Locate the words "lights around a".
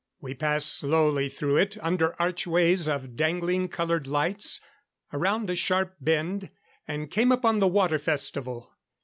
4.07-5.55